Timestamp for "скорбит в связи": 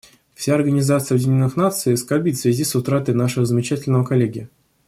1.95-2.63